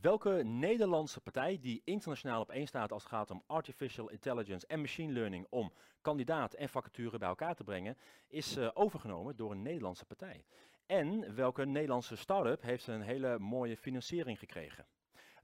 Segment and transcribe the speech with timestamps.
[0.00, 4.80] Welke Nederlandse partij die internationaal op één staat als het gaat om artificial intelligence en
[4.80, 7.96] machine learning om kandidaat en vacature bij elkaar te brengen,
[8.28, 10.44] is uh, overgenomen door een Nederlandse partij?
[10.86, 14.86] En welke Nederlandse start-up heeft een hele mooie financiering gekregen?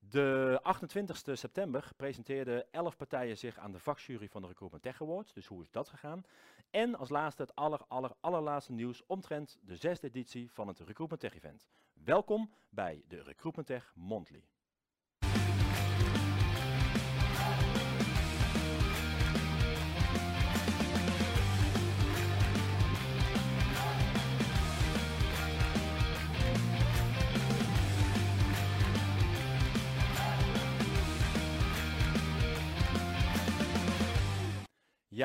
[0.09, 5.33] De 28 september presenteerden 11 partijen zich aan de vakjury van de Recruitment Tech Awards.
[5.33, 6.25] Dus hoe is dat gegaan?
[6.71, 11.21] En als laatste het aller, aller, allerlaatste nieuws omtrent de zesde editie van het Recruitment
[11.21, 11.67] Tech Event.
[11.93, 14.45] Welkom bij de Recruitment Tech Monthly.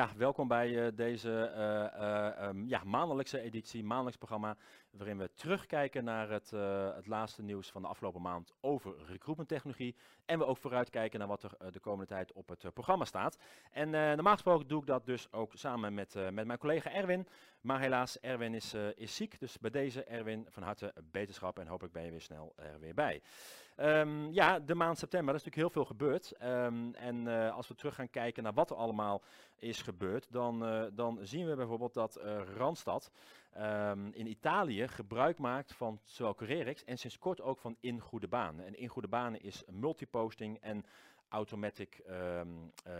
[0.00, 4.56] Ja, welkom bij uh, deze uh, um, ja, maandelijkse editie, maandelijks programma,
[4.90, 6.50] waarin we terugkijken naar het,
[6.94, 9.96] het laatste nieuws van de afgelopen maand over recruitmenttechnologie.
[10.24, 13.38] En we ook vooruitkijken naar wat er de komende tijd op het programma staat.
[13.70, 17.26] En normaal gesproken doe ik dat dus ook samen met, met mijn collega Erwin.
[17.60, 21.94] Maar helaas, Erwin is, is ziek, dus bij deze Erwin van harte beterschap en hopelijk
[21.94, 23.22] ben je weer snel er weer bij.
[23.82, 26.32] Um, ja, de maand september, er is natuurlijk heel veel gebeurd.
[26.42, 29.22] Um, en uh, als we terug gaan kijken naar wat er allemaal
[29.56, 33.10] is gebeurd, dan, uh, dan zien we bijvoorbeeld dat uh, Randstad
[33.58, 38.28] um, in Italië gebruik maakt van zowel Carerix en sinds kort ook van In Goede
[38.28, 38.66] Banen.
[38.66, 40.84] En In Goede Banen is multiposting en
[41.30, 42.92] automatic um, uh,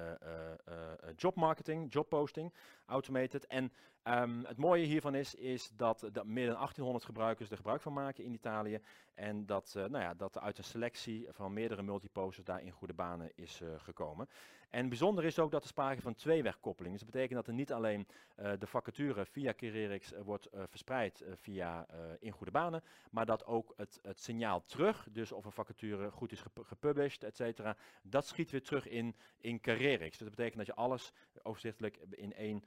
[0.69, 0.75] uh,
[1.17, 2.53] job marketing, job posting,
[2.87, 3.47] automated.
[3.47, 3.73] En
[4.05, 7.93] um, het mooie hiervan is, is dat, dat meer dan 1800 gebruikers er gebruik van
[7.93, 8.81] maken in Italië.
[9.15, 13.31] En dat, nou ja, dat uit een selectie van meerdere multiposters daar in goede banen
[13.35, 14.29] is gekomen.
[14.71, 17.01] En bijzonder is ook dat er sprake van tweewegkoppeling is.
[17.01, 18.07] Dat betekent dat er niet alleen
[18.39, 21.87] uh, de vacature via Carerix uh, wordt uh, verspreid via
[22.21, 26.33] in goede banen, maar dat ook het, het signaal terug, dus of een vacature goed
[26.33, 30.11] is gep gepublished, et cetera, dat schiet weer terug in, in Carerix.
[30.11, 31.13] Dus dat betekent dat je alles
[31.43, 32.65] overzichtelijk in één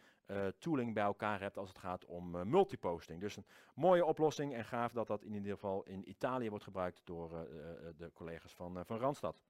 [0.59, 3.19] tooling bij elkaar hebt als het gaat om multiposting.
[3.19, 3.45] Dus een
[3.75, 7.47] mooie oplossing en gaaf dat dat in ieder geval in Italië wordt gebruikt door
[7.97, 9.41] de collega's van, van Randstad.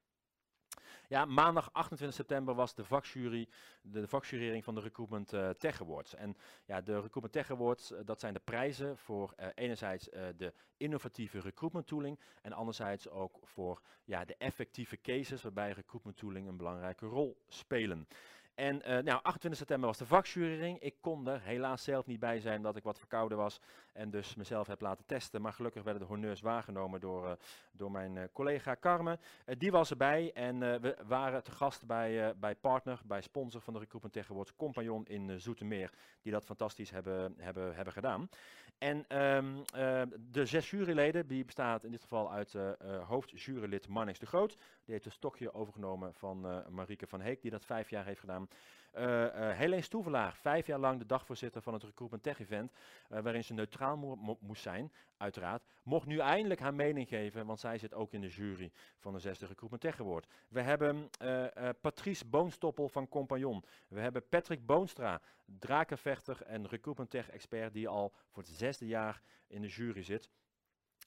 [1.13, 3.47] Ja, maandag 28 september was de vakjury,
[3.81, 6.15] de, vakjurering van de Recruitment uh, Tech Awards.
[6.15, 6.35] En
[6.65, 11.39] ja, de Recruitment Tech Awards, uh, dat zijn de prijzen voor uh, enerzijds de innovatieve
[11.39, 17.05] recruitment tooling en anderzijds ook voor ja, de effectieve cases waarbij recruitment tooling een belangrijke
[17.05, 18.07] rol spelen.
[18.55, 20.79] En uh, nou, 28 september was de vakjuryring.
[20.79, 23.59] Ik kon er helaas zelf niet bij zijn omdat ik wat verkouden was
[23.93, 25.41] en dus mezelf heb laten testen.
[25.41, 27.31] Maar gelukkig werden de honneurs waargenomen door, uh,
[27.71, 29.19] door mijn uh, collega Carmen.
[29.57, 33.79] die was erbij en we waren te gast bij, bij partner, bij sponsor van de
[33.79, 35.89] Recruitment Awards, Compagnon in Zoetermeer,
[36.21, 38.29] die dat fantastisch hebben, hebben, hebben gedaan.
[38.77, 39.63] En um,
[40.31, 42.57] de zes juryleden, die bestaat in dit geval uit
[43.07, 44.49] hoofdjurylid Marnix de Groot.
[44.85, 48.42] Die heeft een stokje overgenomen van Marieke van Heek, die dat vijf jaar heeft gedaan.
[48.97, 49.27] Uh, uh,
[49.57, 53.53] Helene Stoevelaar, vijf jaar lang de dagvoorzitter van het Recruitment Tech Event, uh, waarin ze
[53.53, 57.93] neutraal mo mo moest zijn, uiteraard, mocht nu eindelijk haar mening geven, want zij zit
[57.93, 60.27] ook in de jury van de zesde Recruitment Tech Award.
[60.47, 61.09] We hebben
[61.81, 63.63] Patrice Boonstoppel van Compagnon.
[63.87, 69.21] We hebben Patrick Boonstra, drakenvechter en Recruitment Tech expert, die al voor het zesde jaar
[69.47, 70.29] in de jury zit.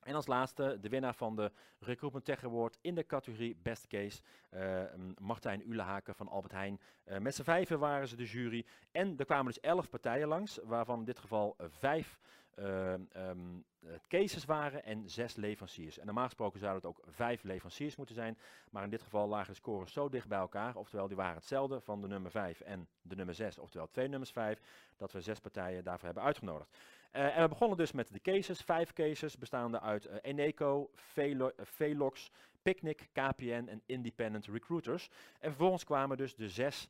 [0.06, 4.22] En als laatste de winnaar van de Recruitment Tech Award in de categorie Best Case,
[4.54, 4.82] uh,
[5.20, 6.80] Martijn Ulehaken van Albert Heijn.
[7.04, 10.58] Uh, met z'n vijven waren ze de jury en er kwamen dus elf partijen langs,
[10.64, 12.18] waarvan in dit geval uh, vijf
[12.58, 13.64] um,
[14.08, 15.98] cases waren en zes leveranciers.
[15.98, 18.38] En normaal gesproken zouden het ook vijf leveranciers moeten zijn,
[18.70, 21.80] maar in dit geval lagen de scores zo dicht bij elkaar, oftewel die waren hetzelfde
[21.80, 24.60] van de nummer 5 en de nummer 6, oftewel twee nummers 5,
[24.96, 26.76] dat we zes partijen daarvoor hebben uitgenodigd.
[27.12, 31.52] Uh, en we begonnen dus met de cases, vijf cases bestaande uit uh, Eneco, Velo
[31.56, 32.30] Velox,
[32.62, 35.08] Picnic, KPN en Independent Recruiters.
[35.40, 36.88] En vervolgens kwamen dus de zes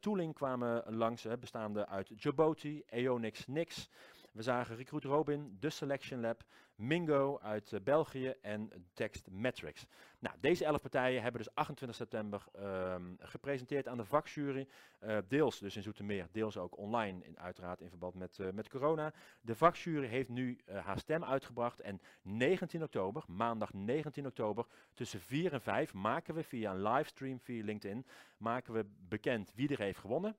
[0.00, 3.88] tooling kwamen langs, bestaande uit Jaboti, Eonix, Nix.
[4.32, 9.86] We zagen Recruit Robin, The Selection Lab, Mingo uit uh, België en Text Metrics.
[10.18, 14.68] Nou, deze elf partijen hebben dus 28 september um, gepresenteerd aan de vakjury.
[15.00, 18.68] Uh, deels dus in Zoetermeer, deels ook online, in, uiteraard in verband met, uh, met
[18.68, 19.12] corona.
[19.40, 25.52] De vakjury heeft nu haar stem uitgebracht en 19 oktober, maandag 19 oktober, tussen 4
[25.52, 28.06] en 5 maken we via een livestream via LinkedIn,
[28.36, 30.36] maken we bekend wie er heeft gewonnen.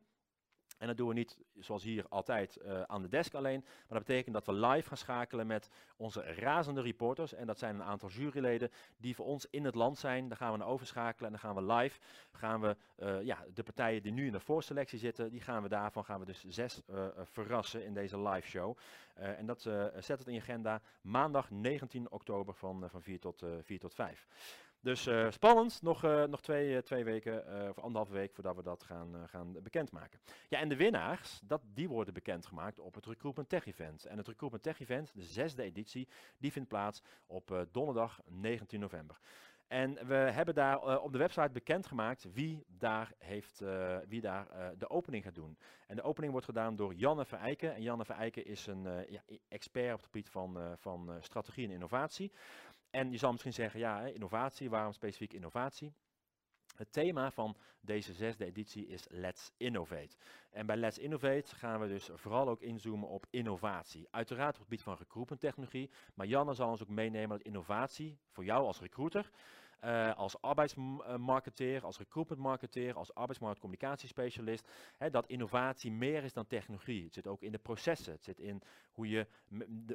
[0.81, 4.07] En dat doen we niet zoals hier altijd uh, aan de desk alleen, maar dat
[4.07, 7.33] betekent dat we live gaan schakelen met onze razende reporters.
[7.33, 10.27] En dat zijn een aantal juryleden die voor ons in het land zijn.
[10.27, 11.99] Daar gaan we naar overschakelen en dan gaan we live,
[12.31, 15.69] gaan we uh, ja, de partijen die nu in de voorselectie zitten, die gaan we
[15.69, 18.77] daarvan gaan we dus zes uh, verrassen in deze live show.
[19.13, 19.61] en dat
[19.99, 24.27] zet het in je agenda maandag 19 oktober van, van 4, tot, 4 tot 5.
[24.81, 29.51] Dus spannend, nog, nog twee, twee weken of anderhalve week voordat we dat gaan, gaan
[29.63, 30.19] bekendmaken.
[30.49, 34.05] Ja, en de winnaars, dat, die worden bekendgemaakt op het Recruitment Tech Event.
[34.05, 36.07] En het Recruitment Tech Event, de zesde editie,
[36.37, 39.19] die vindt plaats op donderdag 19 november.
[39.67, 43.61] En we hebben daar op de website bekendgemaakt wie daar, heeft,
[44.07, 44.47] wie daar
[44.77, 45.57] de opening gaat doen.
[45.87, 47.75] En de opening wordt gedaan door Janne Verijken.
[47.75, 52.31] En Janne Verijken is een ja, expert op het gebied van, van strategie en innovatie.
[52.91, 55.93] En je zal misschien zeggen, ja, innovatie, waarom specifiek innovatie?
[56.75, 60.15] Het thema van deze zesde editie is Let's Innovate.
[60.49, 64.07] En bij Let's Innovate gaan we dus vooral ook inzoomen op innovatie.
[64.11, 68.19] Uiteraard op het gebied van recruitment technologie, maar Janne zal ons ook meenemen dat innovatie
[68.29, 69.29] voor jou als recruiter
[69.85, 74.67] uh, als arbeidsmarketeer, als recruitment marketeer, als arbeidsmarktcommunicatiespecialist,
[74.97, 77.03] hè, dat innovatie meer is dan technologie.
[77.03, 78.61] Het zit ook in de processen, het zit in
[78.91, 79.27] hoe je,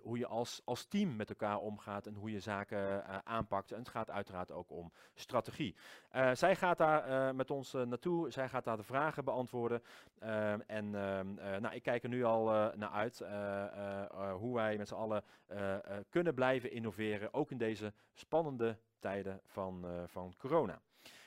[0.03, 3.73] hoe je als, als team met elkaar omgaat en hoe je zaken uh, aanpakt.
[3.73, 5.77] En het gaat uiteraard ook om strategie.
[6.12, 9.83] Uh, zij gaat daar met ons naartoe, zij gaat daar de vragen beantwoorden.
[10.67, 12.44] En ehm, nou, ik kijk er nu al
[12.75, 13.19] naar uit
[14.38, 15.25] hoe wij met z'n allen
[16.09, 20.81] kunnen blijven innoveren, ook in deze spannende tijden van, uh, van corona.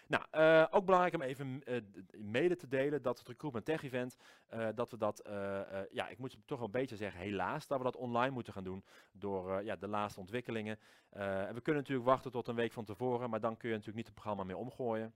[0.08, 1.82] Nou, uh, ook belangrijk om even uh,
[2.18, 4.18] mede te delen dat het Recruitment Tech Event,
[4.76, 5.22] dat we dat,
[5.92, 8.64] ja, ik moet toch wel een beetje zeggen, helaas, dat we dat online moeten gaan
[8.64, 10.80] doen door ja, de laatste ontwikkelingen.
[11.10, 14.06] en we kunnen natuurlijk wachten tot een week van tevoren, maar dan kun je natuurlijk
[14.06, 15.14] niet het programma meer omgooien.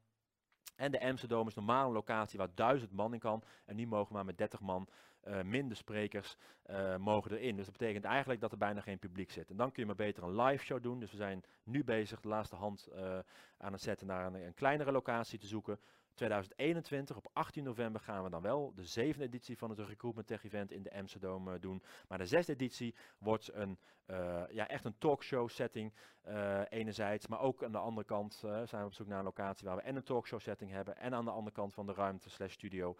[0.75, 3.43] En de Amsterdam is normaal een locatie waar duizend man in kan.
[3.65, 4.87] En nu mogen maar met 30 man
[5.27, 6.35] uh, minder sprekers
[6.69, 7.55] uh, mogen erin.
[7.55, 9.49] Dus dat betekent eigenlijk dat er bijna geen publiek zit.
[9.49, 10.99] En dan kun je maar beter een live show doen.
[10.99, 13.19] Dus we zijn nu bezig de laatste hand uh,
[13.57, 15.79] aan het zetten naar een, een kleinere locatie te zoeken.
[16.13, 20.43] 2021, op 18 november, gaan we dan wel de zevende editie van het Recruitment Tech
[20.43, 21.83] Event in de Amsterdam uh, doen.
[22.07, 25.93] Maar de zesde editie wordt een, uh, ja, echt een talkshow setting
[26.27, 27.27] uh, enerzijds.
[27.27, 29.81] Maar ook aan de andere kant zijn we op zoek naar een locatie waar we
[29.81, 30.97] en een talkshow setting hebben.
[30.97, 32.97] En aan de andere kant van de ruimte slash studio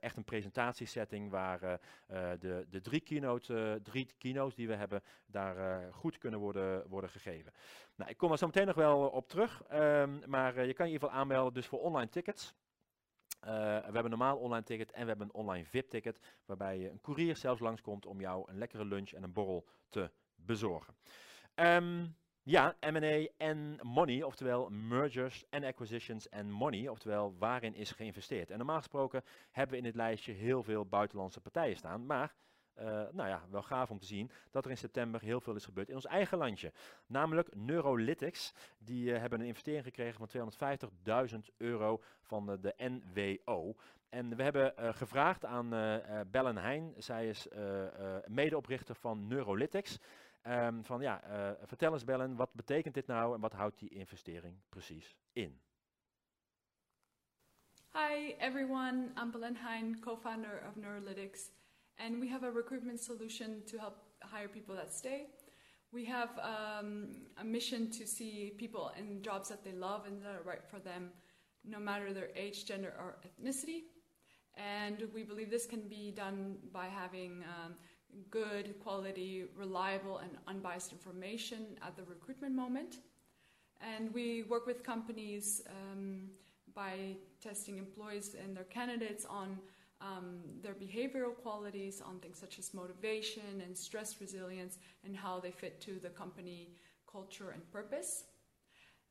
[0.00, 1.80] echt een presentatiesetting waar
[2.38, 7.52] de, de drie, keynote, drie keynotes die we hebben daar goed kunnen worden, worden gegeven.
[8.00, 9.62] Nou, ik kom er zo meteen nog wel op terug.
[9.72, 12.54] Um, maar je kan je in ieder geval aanmelden dus voor online tickets.
[13.44, 17.00] Uh, we hebben een normaal online ticket en we hebben een online VIP-ticket, waarbij een
[17.00, 20.94] courier zelfs langskomt om jou een lekkere lunch en een borrel te bezorgen.
[21.54, 28.50] Um, ja, M&A en money, oftewel mergers en acquisitions en money, oftewel waarin is geïnvesteerd.
[28.50, 32.34] En normaal gesproken hebben we in dit lijstje heel veel buitenlandse partijen staan, maar
[32.80, 35.64] uh, nou ja, wel gaaf om te zien dat er in september heel veel is
[35.64, 36.72] gebeurd in ons eigen landje.
[37.06, 40.50] Namelijk Neurolytics, die uh, hebben een investering gekregen van
[41.32, 43.74] 250.000 euro van uh, de NWO.
[44.08, 45.68] En we hebben gevraagd aan
[46.30, 47.48] Bellen Heijn, zij is
[48.26, 49.98] medeoprichter van Neurolytics.
[50.42, 51.20] Um, van ja,
[51.62, 55.60] vertel eens Bellen, wat betekent dit nou en wat houdt die investering precies in?
[57.92, 61.50] Hi everyone, I'm Belen Hein, co-founder of Neurolytics.
[62.02, 65.26] And we have a recruitment solution to help hire people that stay.
[65.92, 67.08] We have um,
[67.38, 70.78] a mission to see people in jobs that they love and that are right for
[70.78, 71.10] them,
[71.64, 73.82] no matter their age, gender, or ethnicity.
[74.56, 77.74] And we believe this can be done by having um,
[78.30, 82.96] good, quality, reliable, and unbiased information at the recruitment moment.
[83.80, 86.30] And we work with companies um,
[86.74, 89.58] by testing employees and their candidates on
[90.00, 95.50] um, their behavioral qualities on things such as motivation and stress resilience and how they
[95.50, 96.68] fit to the company
[97.10, 98.24] culture and purpose.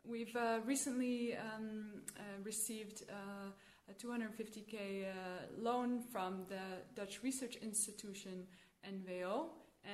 [0.05, 3.51] We've uh, recently um, uh, received uh,
[3.89, 5.12] a 250k uh,
[5.58, 6.62] loan from the
[6.96, 8.46] Dutch research institution
[8.88, 9.48] NVO,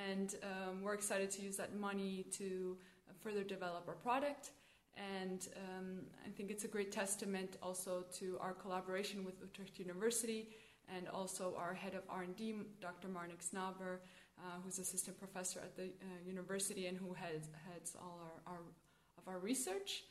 [0.07, 2.77] and um, we're excited to use that money to
[3.23, 4.51] further develop our product.
[4.95, 10.49] And um, I think it's a great testament also to our collaboration with Utrecht University
[10.93, 13.07] and also our head of R&D, Dr.
[13.07, 13.99] Marnik Snaber,
[14.37, 15.87] uh, who's assistant professor at the uh,
[16.25, 18.59] university and who heads, heads all our, our,
[19.17, 20.03] of our research.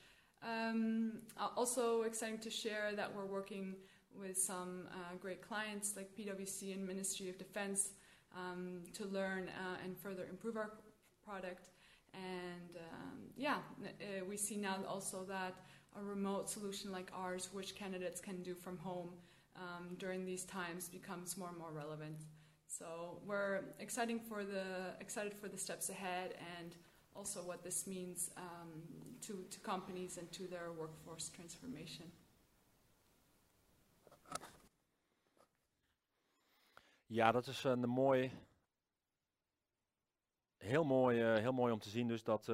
[0.43, 1.21] Um,
[1.57, 3.77] also exciting to share that we're working
[4.19, 7.91] with some uh, great clients like PwC and Ministry of Defense
[8.37, 10.73] um, to learn uh, and further improve our
[11.25, 11.71] product.
[12.13, 15.55] And um, yeah, uh, we see now also that
[15.99, 19.11] a remote solution like ours, which candidates can do from home,
[19.57, 22.25] um, during these times becomes more and more relevant.
[22.67, 26.75] So we're exciting for the excited for the steps ahead and
[27.15, 28.83] also what this means um,
[29.21, 32.11] to, to companies and to their workforce transformation.
[37.07, 38.31] Ja, dat is een mooi,
[40.65, 42.53] heel mooi, heel mooi om te zien dus dat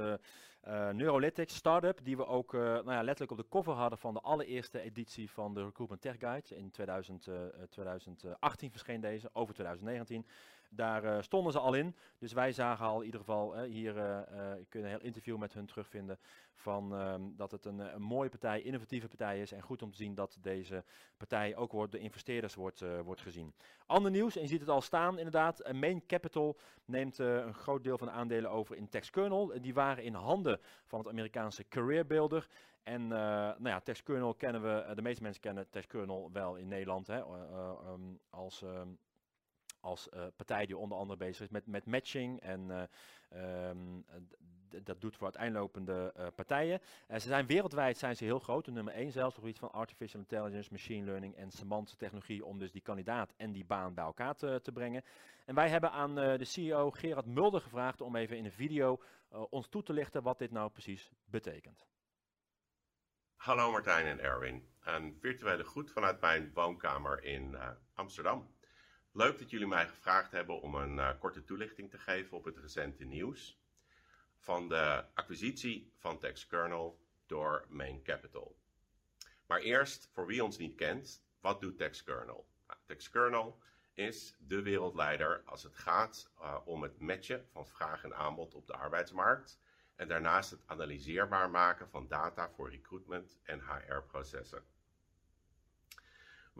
[0.92, 4.80] Neurolytics, startup, die we ook nou ja, letterlijk op de cover hadden van de allereerste
[4.80, 6.56] editie van de Recruitment Tech Guide.
[6.56, 7.28] In 2000,
[7.70, 10.26] 2018 verscheen deze, over 2019.
[10.72, 11.96] Daar uh, stonden ze al in.
[12.18, 14.02] Dus wij zagen al in ieder geval, uh, hier uh,
[14.58, 16.18] je kunt een heel interview met hun terugvinden,
[16.54, 19.52] van um, dat het een, een, mooie partij, innovatieve partij is.
[19.52, 20.84] En goed om te zien dat deze
[21.16, 23.54] partij ook wordt, de investeerders wordt, wordt gezien.
[23.86, 27.98] Ander nieuws, en je ziet het al staan inderdaad, Main Capital neemt een groot deel
[27.98, 29.52] van de aandelen over in TextKernel.
[29.60, 32.48] die waren in handen van het Amerikaanse Career Builder.
[32.82, 33.82] En nou ja,
[34.36, 37.20] kennen we, de meeste mensen kennen TextKernel wel in Nederland hè,
[37.92, 38.62] um, als...
[38.62, 38.98] Um,
[39.80, 42.88] als uh, partij die onder andere bezig is met, met matching en
[43.32, 44.04] uh, um,
[44.84, 46.80] dat doet voor uiteenlopende uh, partijen.
[47.08, 49.80] ze zijn wereldwijd zijn ze heel groot, de nummer 1 zelfs op het gebied van
[49.80, 54.04] artificial intelligence, machine learning en semantische technologie om dus die kandidaat en die baan bij
[54.04, 55.04] elkaar te, te brengen.
[55.44, 59.68] En wij hebben aan de CEO Gerard Mulder gevraagd om even in een video ons
[59.68, 61.86] toe te lichten wat dit nou precies betekent.
[63.36, 64.68] Hallo Martijn en Erwin.
[64.80, 67.56] Een virtuele groet vanuit mijn woonkamer in
[67.94, 68.58] Amsterdam.
[69.12, 72.56] Leuk dat jullie mij gevraagd hebben om een uh, korte toelichting te geven op het
[72.56, 73.58] recente nieuws
[74.38, 78.56] van de acquisitie van TextKernel door Main Capital.
[79.46, 82.46] Maar eerst, voor wie ons niet kent, wat doet TextKernel?
[82.66, 83.60] Nou, TextKernel
[83.94, 88.66] is de wereldleider als het gaat uh, om het matchen van vraag en aanbod op
[88.66, 89.60] de arbeidsmarkt
[89.96, 94.64] en daarnaast het analyseerbaar maken van data voor recruitment en HR-processen.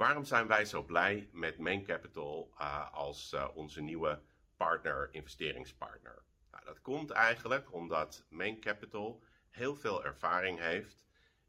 [0.00, 4.21] Waarom zijn wij zo blij met Main Capital uh, als uh, onze nieuwe
[4.57, 6.23] partner, investeringspartner?
[6.50, 11.07] Nou, dat komt eigenlijk omdat Main Capital heel veel ervaring heeft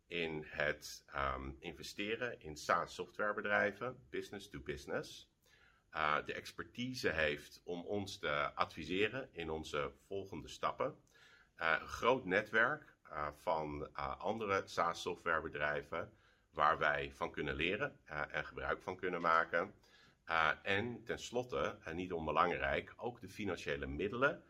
[0.08, 5.32] in het um, investeren in SaaS softwarebedrijven, business to business.
[5.94, 10.96] Uh, de expertise heeft om ons te adviseren in onze volgende stappen.
[11.56, 12.96] een groot netwerk
[13.42, 16.14] van andere SaaS softwarebedrijven
[16.52, 19.74] waar wij van kunnen leren uh, en gebruik van kunnen maken.
[20.30, 24.44] Uh, en tenslotte, en niet onbelangrijk, ook de financiële middelen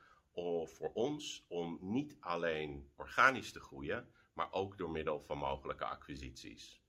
[0.64, 6.82] voor ons om niet alleen organisch te groeien, maar ook door middel van mogelijke acquisities.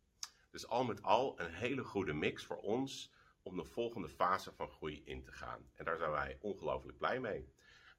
[0.50, 4.68] Dus al met al een hele goede mix voor ons om de volgende fase van
[4.68, 5.70] groei in te gaan.
[5.74, 7.52] En daar zijn wij ongelooflijk blij mee.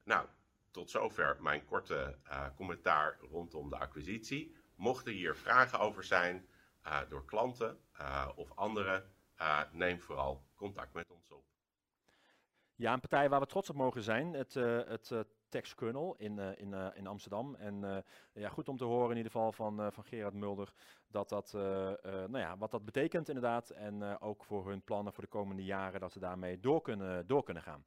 [0.04, 0.28] Nou,
[0.72, 2.18] tot zover mijn korte
[2.56, 4.56] commentaar rondom de acquisitie.
[4.76, 6.48] Mochten hier vragen over zijn,
[6.88, 9.12] uh, door klanten uh, of anderen,
[9.42, 11.46] uh, neem vooral contact met ons op.
[12.76, 14.34] Ja, een partij waar we trots op mogen zijn.
[14.34, 15.12] Het, het
[16.18, 17.56] in, in, in Amsterdam.
[17.56, 20.74] En ja, goed om te horen in ieder geval van, van Gerard Mulder
[21.14, 21.54] dat dat,
[22.04, 23.70] nou ja, wat dat betekent inderdaad.
[23.70, 27.44] En ook voor hun plannen voor de komende jaren dat ze daarmee door kunnen, door
[27.44, 27.84] kunnen gaan.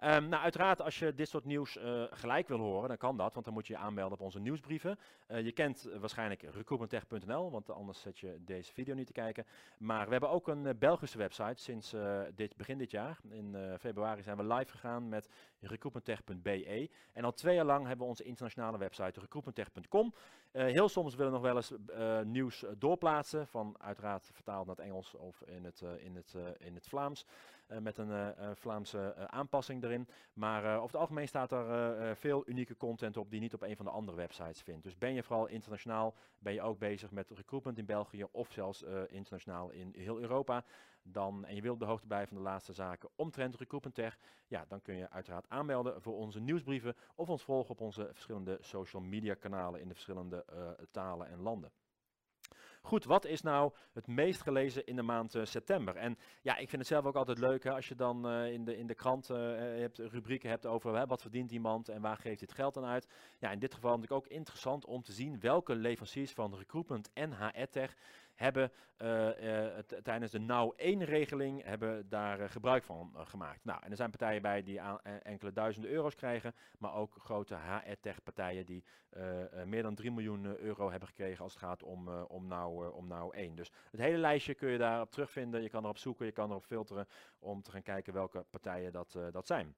[0.00, 1.78] Um, nou, uiteraard, als je dit soort nieuws
[2.10, 4.98] gelijk wil horen, dan kan dat, want dan moet je je aanmelden op onze nieuwsbrieven.
[5.26, 9.46] Je kent waarschijnlijk recruitmenttech.nl, want anders zet je deze video niet te kijken.
[9.78, 11.94] Maar we hebben ook een Belgische website sinds
[12.34, 13.18] dit, begin dit jaar.
[13.28, 15.28] In februari zijn we live gegaan met
[15.60, 16.90] recruitmenttech.be.
[17.12, 20.14] En al twee jaar lang hebben we onze internationale website recruitmenttech.com.
[20.52, 21.72] heel soms willen we nog wel eens
[22.26, 26.88] nieuws doorplaatsen, van uiteraard vertaald naar het Engels of in het, in het, in het
[26.88, 27.26] Vlaams.
[27.68, 30.08] Eh, met een eh, Vlaamse eh, aanpassing erin.
[30.32, 33.76] Maar over het algemeen staat er veel unieke content op die je niet op een
[33.76, 34.82] van de andere websites vindt.
[34.82, 38.82] Dus ben je vooral internationaal, ben je ook bezig met recruitment in België of zelfs
[39.08, 40.64] internationaal in heel Europa.
[41.02, 44.64] Dan, en je wilt de hoogte bij van de laatste zaken omtrent recruitment tech, ja,
[44.68, 49.02] dan kun je uiteraard aanmelden voor onze nieuwsbrieven of ons volgen op onze verschillende social
[49.02, 50.44] media kanalen in de verschillende
[50.90, 51.72] talen en landen.
[52.80, 55.96] Goed, wat is nou het meest gelezen in de maand uh, september?
[55.96, 58.64] En ja, ik vind het zelf ook altijd leuk hè, als je dan uh, in,
[58.64, 62.16] de, in de krant uh, hebt, rubrieken hebt over hè, wat verdient iemand en waar
[62.16, 63.08] geeft dit geld aan uit.
[63.38, 67.32] Ja, in dit geval natuurlijk ook interessant om te zien welke leveranciers van recruitment en
[67.32, 67.96] HR-tech
[68.38, 69.28] hebben uh,
[70.02, 73.64] tijdens de nou 1 regeling hebben daar uh, gebruik van gemaakt.
[73.64, 74.80] Nou, en er zijn partijen bij die
[75.22, 78.84] enkele duizenden euro's krijgen, maar ook grote HR-tech partijen die
[79.64, 83.34] meer dan 3 miljoen euro hebben gekregen als het gaat om, om, nou, om nou
[83.34, 83.54] 1.
[83.54, 86.64] Dus het hele lijstje kun je daarop terugvinden, je kan erop zoeken, je kan erop
[86.64, 87.06] filteren
[87.38, 89.74] om te gaan kijken welke partijen dat, dat zijn.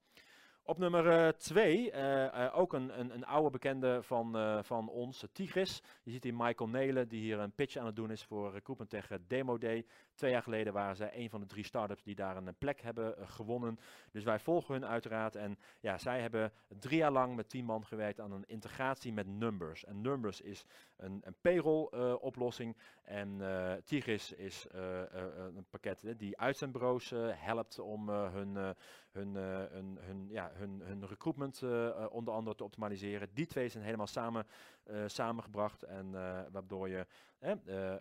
[0.63, 5.83] Op nummer 2, uh, uh, ook een, een, een, oude bekende van, van ons, Tigris.
[6.03, 9.29] Je ziet hier Michael Nelen, die hier een pitch aan het doen is voor Recruitment
[9.29, 9.87] Demo Day.
[10.15, 13.29] Twee jaar geleden waren zij een van de drie startups die daar een plek hebben
[13.29, 13.79] gewonnen.
[14.13, 15.37] Dus wij volgen hun uiteraard.
[15.37, 19.27] En ja, zij hebben drie jaar lang met tien man gewerkt aan een integratie met
[19.27, 19.85] Numbers.
[19.85, 20.65] En Numbers is
[20.97, 22.77] een, een payroll oplossing.
[23.03, 23.41] En
[23.85, 28.75] Tigris is een pakket die uitzendbureaus helpt om hun,
[29.13, 31.63] hun, hun, hun, ja, hun, hun recruitment
[32.11, 33.29] onder andere te optimaliseren.
[33.35, 34.47] Die twee zijn helemaal samen,
[35.07, 36.13] samengebracht en
[36.53, 37.07] waardoor je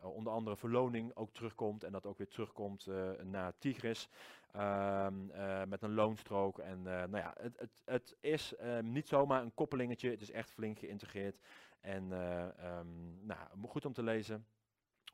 [0.02, 2.88] onder andere verloning ook terugkomt en dat ook weer terugkomt
[3.24, 4.10] naar Tigris.
[4.52, 5.26] Ehm,
[5.70, 6.58] met een loonstrook.
[6.58, 10.10] En nou ja, het, het, het is ehm, niet zomaar een koppelingetje.
[10.10, 11.40] Het is echt flink geïntegreerd.
[11.82, 14.46] En um, nou, goed om te lezen.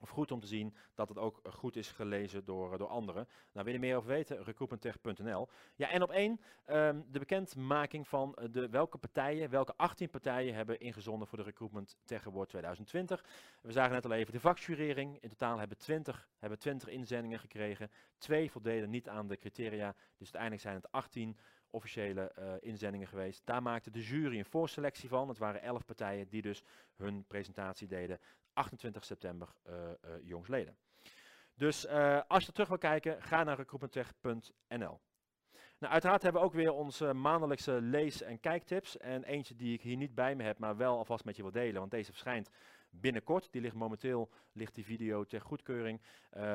[0.06, 3.28] Of goed om te zien dat het ook goed is gelezen door, door anderen.
[3.52, 4.44] Nou, wil je meer over weten?
[4.44, 5.48] Recruitmenttech.nl.
[5.76, 10.80] Ja, en op één um, de bekendmaking van de, welke partijen, welke 18 partijen hebben
[10.80, 13.26] ingezonden voor de Recruitment Tech Award 2020.
[13.62, 15.18] We zagen net al even de vakjurering.
[15.20, 17.92] In totaal hebben 20, hebben 20 inzendingen gekregen.
[18.18, 19.96] Twee voldeden niet aan de criteria.
[20.18, 21.38] Dus uiteindelijk zijn het 18
[21.70, 23.42] officiële uh, inzendingen geweest.
[23.46, 25.28] Daar maakte de jury een voorselectie van.
[25.28, 26.64] Het waren 11 partijen die dus
[26.96, 28.20] hun presentatie deden.
[28.56, 30.78] 28 september uh, uh, jongsleden.
[31.56, 31.88] Dus
[32.28, 35.00] als je terug wil kijken, ga naar recruitmenttech.nl.
[35.80, 38.98] Nou, uiteraard hebben we ook weer onze maandelijkse lees- en kijktips.
[38.98, 41.52] En eentje die ik hier niet bij me heb, maar wel alvast met je wil
[41.52, 41.80] delen.
[41.80, 42.50] Want deze verschijnt
[42.90, 43.48] binnenkort.
[43.52, 46.02] Die ligt momenteel, ligt die video ter goedkeuring.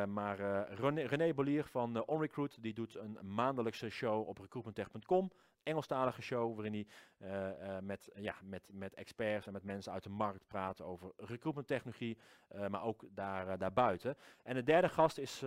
[0.06, 5.30] Maar uh, René, Bolier van OnRecruit, die doet een maandelijkse show op recruitmenttech.com.
[5.62, 6.86] Engelstalige show, waarin hij
[7.18, 11.12] uh, uh, met, ja, met, met experts en met mensen uit de markt praat over
[11.16, 12.18] recruitmenttechnologie,
[12.54, 14.16] uh, maar ook daar, daarbuiten.
[14.42, 15.44] En de derde gast is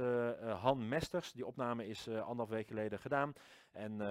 [0.61, 1.31] Han Mesters.
[1.31, 3.33] Die opname is anderhalf week geleden gedaan.
[3.71, 4.01] En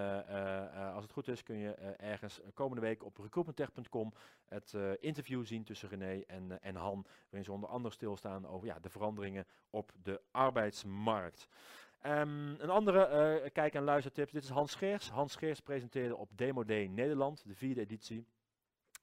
[0.94, 4.12] als het goed is kun je ergens komende week op recruitmenttech.com
[4.48, 8.78] het interview zien tussen René en, en Han, waarin ze onder andere stilstaan over ja,
[8.78, 11.48] de veranderingen op de arbeidsmarkt.
[12.06, 14.30] Um, een andere uh, kijk- en luistertip.
[14.30, 15.08] Dit is Hans Geers.
[15.08, 18.26] Hans Geers presenteerde op Demo Day Nederland, de vierde editie.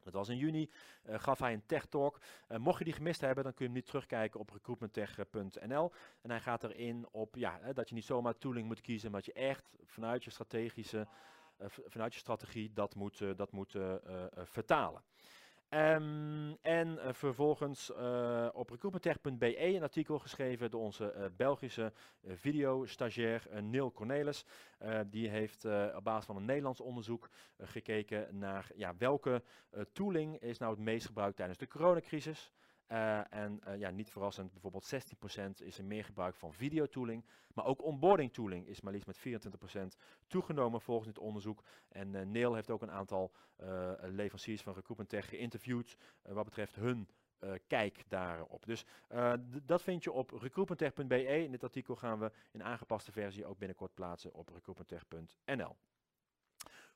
[0.04, 0.70] Dat was in juni,
[1.10, 2.20] uh, gaf hij een tech talk.
[2.50, 5.92] Uh, mocht je die gemist hebben, dan kun je hem nu terugkijken op recruitmenttech.nl.
[6.22, 9.36] En hij gaat erin op ja, dat je niet zomaar tooling moet kiezen, maar dat
[9.36, 11.08] je echt vanuit je strategische,
[11.88, 13.78] vanuit je strategie dat moet, dat moet
[14.36, 15.04] vertalen.
[15.74, 21.94] Um, en uh, vervolgens uh, op recruitmenttech.be een artikel geschreven door onze uh, Belgische
[22.28, 24.46] video-stagiair Neil Cornelis.
[25.08, 25.66] die heeft
[25.96, 29.44] op basis van een Nederlands onderzoek gekeken naar ja, welke
[29.94, 32.52] tooling is nou het meest gebruikt tijdens de coronacrisis.
[32.92, 34.94] Uh, en uh, ja, niet verrassend, bijvoorbeeld
[35.62, 37.26] 16% is er meer gebruik van videotooling.
[37.54, 39.44] Maar ook onboarding tooling is maar liefst met
[39.96, 41.64] 24% toegenomen volgens dit onderzoek.
[41.90, 43.32] En uh, Neil heeft ook een aantal
[44.02, 47.10] leveranciers van Recruitment Tech geïnterviewd wat betreft hun
[47.68, 48.66] kijk daarop.
[48.66, 48.86] Dus
[49.64, 51.44] dat vind je op recruitmenttech.be.
[51.44, 55.76] In dit artikel gaan we in aangepaste versie ook binnenkort plaatsen op recruitmenttech.nl.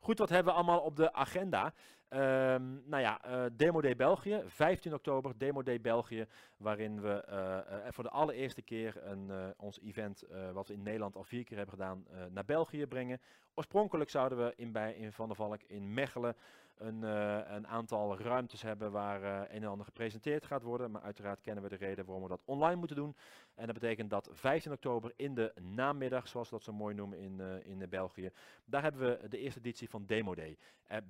[0.03, 1.73] Goed, wat hebben we allemaal op de agenda?
[2.09, 6.25] Um, nou ja, uh, Demo Day België, 15 oktober, Demo Day België,
[6.57, 11.15] waarin we uh, uh, voor de allereerste keer een, ons event, wat we in Nederland
[11.15, 13.21] al vier keer hebben gedaan, naar België brengen.
[13.53, 16.35] Oorspronkelijk zouden we in, bij, in Van der Valk in Mechelen
[16.77, 20.91] een, uh, een, aantal ruimtes hebben waar uh, een en ander gepresenteerd gaat worden.
[20.91, 23.15] Maar uiteraard kennen we de reden waarom we dat online moeten doen.
[23.55, 27.17] En dat betekent dat 15 oktober in de namiddag, zoals we dat zo mooi noemen
[27.17, 28.31] in, uh, in België,
[28.65, 30.57] daar hebben we de eerste editie van Demo Day.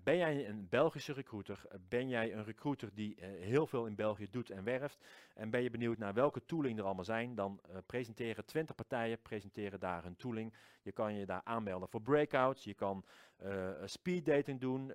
[0.03, 1.61] ben jij een Belgische recruiter?
[1.89, 5.05] ben jij een recruiter die heel veel in België doet en werft?
[5.33, 7.35] En ben je benieuwd naar welke tooling er allemaal zijn?
[7.35, 10.53] Dan presenteren 20 partijen, presenteren daar hun tooling.
[10.81, 12.63] Je kan je daar aanmelden voor breakouts.
[12.63, 13.05] Je kan
[13.85, 14.91] speed dating doen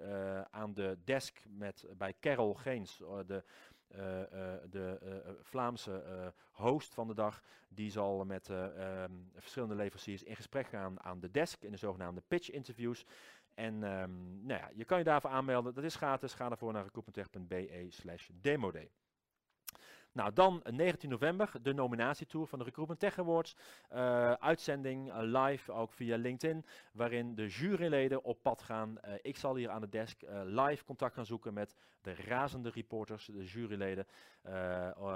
[0.59, 3.43] aan de desk met, bij Carol Geens, uh, de,
[4.71, 4.99] de
[5.43, 7.43] Vlaamse host van de dag.
[7.69, 12.23] Die zal met um, verschillende leveranciers in gesprek gaan aan de desk in de zogenaamde
[12.29, 13.05] pitch interviews.
[13.55, 15.75] En um, nou ja, je kan je daarvoor aanmelden.
[15.75, 16.35] Dat is gratis.
[16.35, 18.91] Ga daarvoor naar recruitmenttech.be slash demoday.
[20.13, 23.57] Nou, dan 19 november, de nominatietour van de Recruitment Tech Awards.
[23.93, 28.99] Uh, uitzending uh, live, ook via LinkedIn, waarin de juryleden op pad gaan.
[29.23, 33.45] Ik zal hier aan de desk live contact gaan zoeken met de razende reporters, de
[33.45, 34.07] juryleden.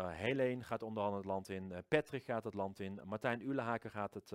[0.08, 4.14] Helene gaat onder andere het land in, Patrick gaat het land in, Martijn Ulehaken gaat
[4.14, 4.32] het,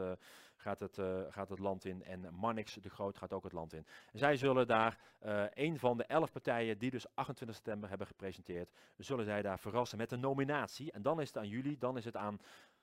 [0.56, 3.86] gaat, het, gaat het land in en Mannix de Groot gaat ook het land in.
[4.14, 4.98] Zij zullen daar,
[5.54, 9.98] een van de elf partijen die dus 28 september hebben gepresenteerd, zullen zij daar verrassen
[9.98, 12.40] met een nominatie en dan is het aan jullie, dan is het aan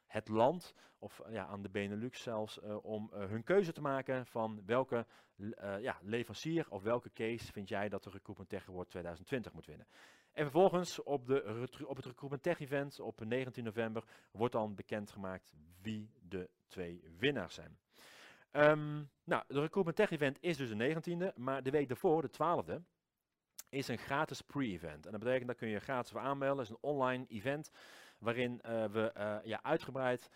[0.06, 4.26] het land, of ja, aan de Benelux zelfs, uh, om uh, hun keuze te maken
[4.26, 5.06] van welke
[5.80, 9.86] ja, leverancier of welke case vind jij dat de Recruitment Tech Award 2020 moet winnen.
[10.32, 15.52] En vervolgens op, de, op het Recruitment Tech Event op 19 november wordt dan bekendgemaakt
[15.82, 17.78] wie de twee winnaars zijn.
[18.52, 22.30] Um, nou, de Recruitment Tech Event is dus de 19e, maar de week daarvoor, de
[22.30, 22.93] 12e,
[23.68, 25.06] is een gratis pre-event.
[25.06, 26.58] En dat betekent dat kun je gratis voor aanmelden.
[26.58, 27.70] Het is een online event
[28.18, 29.12] waarin we
[29.44, 30.30] ja, uitgebreid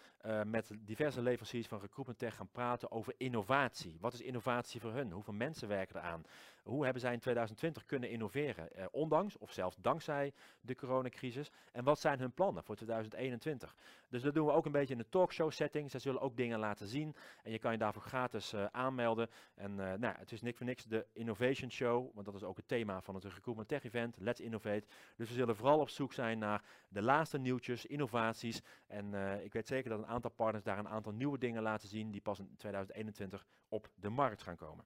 [0.45, 3.97] met diverse leveranciers van Recruitment Tech gaan praten over innovatie.
[4.01, 5.13] Wat is innovatie voor hun?
[5.13, 6.25] Hoeveel mensen werken eraan?
[6.69, 8.69] Hoe hebben zij in 2020 kunnen innoveren?
[8.91, 11.51] ondanks of zelfs dankzij de coronacrisis.
[11.73, 13.77] En wat zijn hun plannen voor 2021?
[14.09, 15.91] Dus dat doen we ook een beetje in de talkshow setting.
[15.91, 17.17] Zij zullen ook dingen laten zien.
[17.43, 19.29] En je kan je daarvoor gratis aanmelden.
[19.55, 22.69] En nou, het is niks voor niks de Innovation Show, want dat is ook het
[22.69, 24.17] thema van het Recruitment Tech Event.
[24.21, 24.87] Let's Innovate.
[25.17, 28.63] Dus we zullen vooral op zoek zijn naar de laatste nieuwtjes, innovaties.
[28.87, 32.11] En ik weet zeker dat een aantal partners daar een aantal nieuwe dingen laten zien
[32.11, 34.85] die pas in 2021 op de markt gaan komen.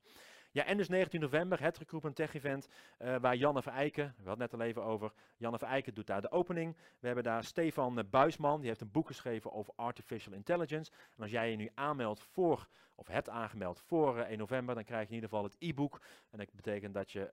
[0.52, 4.42] Ja, en dus 19 november, het Recruitment Tech Event, uh, waar Janne Verijken, we hadden
[4.42, 6.76] het net al even over, Janne Verijken doet daar de opening.
[6.98, 10.92] We hebben daar Stefan Buisman, die heeft een boek geschreven over Artificial Intelligence.
[11.16, 15.02] En als jij je nu aanmeldt voor, of hebt aangemeld voor 1 november, dan krijg
[15.02, 16.00] je in ieder geval het e-book.
[16.30, 17.30] En dat betekent dat je,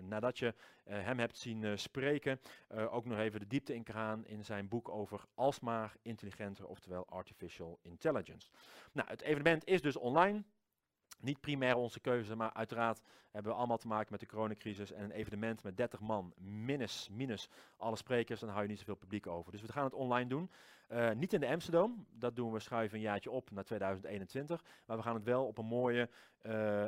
[0.00, 4.68] nadat je hem hebt zien spreken, ook nog even de diepte in gaan in zijn
[4.68, 8.50] boek over alsmaar intelligenter, oftewel Artificial Intelligence.
[8.92, 10.42] Nou, het evenement is dus online.
[11.20, 14.92] Niet primair onze keuze, maar uiteraard hebben we allemaal te maken met de coronacrisis.
[14.92, 18.94] En een evenement met 30 man, minus, minus alle sprekers, dan hou je niet zoveel
[18.94, 19.52] publiek over.
[19.52, 20.50] Dus we gaan het online doen.
[20.92, 24.64] Uh, niet in de Amsterdam, dat doen we schuiven een jaartje op naar 2021.
[24.84, 26.08] Maar we gaan het wel op een mooie
[26.46, 26.86] uh, uh,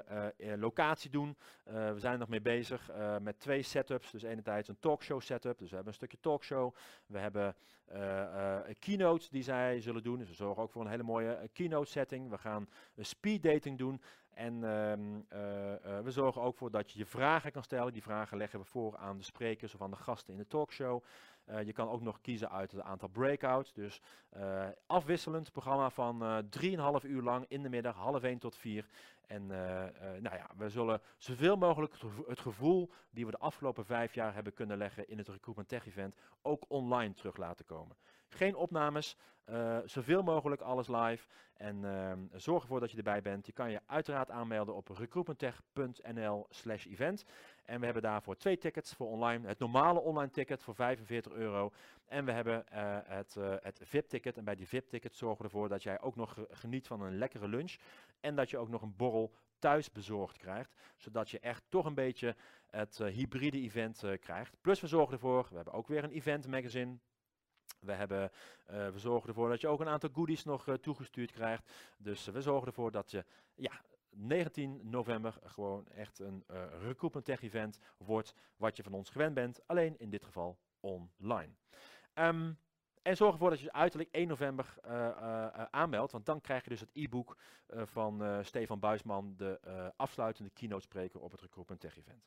[0.56, 1.36] locatie doen.
[1.64, 2.90] we zijn er nog mee bezig
[3.20, 4.10] met twee setups.
[4.10, 6.74] Dus enerzijds een talkshow setup, dus we hebben een stukje talkshow.
[7.06, 7.54] We hebben
[8.66, 10.18] een keynote die zij zullen doen.
[10.18, 12.30] Dus we zorgen ook voor een hele mooie keynote setting.
[12.30, 14.00] We gaan een speed dating doen.
[14.34, 17.92] En ehm, we zorgen ook voor dat je je vragen kan stellen.
[17.92, 21.02] Die vragen leggen we voor aan de sprekers of aan de gasten in de talkshow.
[21.50, 23.72] Uh, je kan ook nog kiezen uit het aantal breakouts.
[23.72, 24.00] Dus
[24.86, 28.86] afwisselend programma van uh, 3,5 uur lang in de middag, half 1 tot 4.
[29.26, 29.46] En
[30.20, 31.94] nou ja, we zullen zoveel mogelijk
[32.26, 35.86] het gevoel die we de afgelopen vijf jaar hebben kunnen leggen in het Recruitment Tech
[35.86, 37.96] Event ook online terug laten komen.
[38.34, 39.16] Geen opnames,
[39.50, 41.26] uh, zoveel mogelijk alles live.
[41.56, 43.46] En uh, zorg ervoor dat je erbij bent.
[43.46, 47.24] Je kan je uiteraard aanmelden op recruitmenttech.nl slash event.
[47.64, 49.48] En we hebben daarvoor twee tickets voor online.
[49.48, 51.72] Het normale online ticket voor 45 euro.
[52.06, 54.36] En we hebben uh, het, uh, het VIP-ticket.
[54.36, 57.48] En bij die VIP-ticket zorgen we ervoor dat jij ook nog geniet van een lekkere
[57.48, 57.76] lunch.
[58.20, 60.74] En dat je ook nog een borrel thuis bezorgd krijgt.
[60.96, 62.36] Zodat je echt toch een beetje
[62.70, 64.56] het hybride event krijgt.
[64.60, 66.98] Plus we zorgen ervoor, we hebben ook weer een event magazine
[67.82, 68.30] we, hebben,
[68.70, 71.70] uh, zorgen ervoor dat je ook een aantal goodies nog uh, toegestuurd krijgt.
[71.96, 77.24] Dus uh, we zorgen ervoor dat je ja, 19 november gewoon echt een uh, recruitment
[77.24, 79.60] tech event wordt wat je van ons gewend bent.
[79.66, 81.52] Alleen in dit geval online.
[82.14, 82.58] Um,
[83.02, 84.74] en zorg ervoor dat je uiterlijk 1 november
[85.70, 89.60] aanmeldt, want dan krijg je dus het e-book van Stefan Buisman, de
[89.96, 92.24] afsluitende keynote spreker op het Recruitment Tech Event.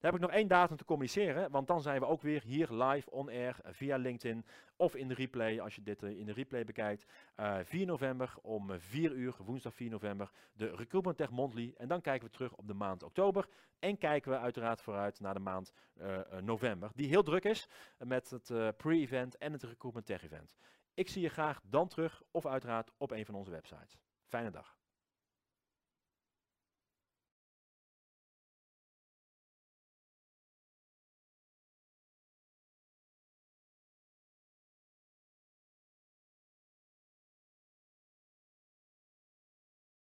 [0.00, 2.72] Dan heb ik nog één datum te communiceren, want dan zijn we ook weer hier
[2.72, 4.44] live on air via LinkedIn
[4.76, 7.06] of in de replay, als je dit in de replay bekijkt.
[7.36, 11.74] Uh, 4 november om 4 uur, woensdag 4 november, de Recruitment Tech Monthly.
[11.76, 15.34] En dan kijken we terug op de maand oktober en kijken we uiteraard vooruit naar
[15.34, 20.22] de maand uh, november, die heel druk is met het pre-event en het Recruitment Tech
[20.22, 20.54] Event.
[20.94, 23.98] Ik zie je graag dan terug of uiteraard op een van onze websites.
[24.26, 24.77] Fijne dag.